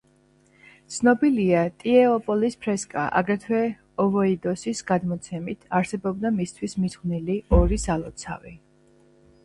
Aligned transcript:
ცნობილია 0.93 1.59
ტიეოპოლის 1.83 2.57
ფრესკა, 2.63 3.03
აგრეთვე 3.21 3.61
ოვოიდოსის 4.07 4.83
გადმოცემით, 4.91 5.71
არსებობდა 5.81 6.35
მისთვის 6.43 6.79
მიძღვნილი 6.83 7.41
ორი 7.61 7.83
სალოცავი. 7.89 8.61